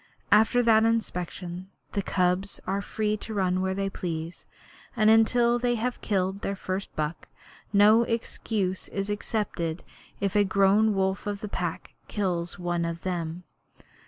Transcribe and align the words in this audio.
After 0.31 0.63
that 0.63 0.83
inspection 0.83 1.69
the 1.91 2.01
cubs 2.01 2.59
are 2.65 2.81
free 2.81 3.15
to 3.17 3.35
run 3.35 3.61
where 3.61 3.75
they 3.75 3.87
please, 3.87 4.47
and 4.95 5.11
until 5.11 5.59
they 5.59 5.75
have 5.75 6.01
killed 6.01 6.41
their 6.41 6.55
first 6.55 6.89
buck 6.95 7.27
no 7.71 8.01
excuse 8.01 8.87
is 8.87 9.11
accepted 9.11 9.83
if 10.19 10.35
a 10.35 10.43
grown 10.43 10.95
wolf 10.95 11.27
of 11.27 11.41
the 11.41 11.47
Pack 11.47 11.93
kills 12.07 12.57
one 12.57 12.83
of 12.83 13.01
them. 13.03 13.43